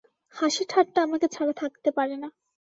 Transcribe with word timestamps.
হাসি 0.35 0.63
ঠাট্টা 0.69 0.99
আমাকে 1.03 1.27
ছাড়া 1.27 1.53
থাকতে 1.53 1.89
পারে 1.97 2.15
না। 2.17 2.27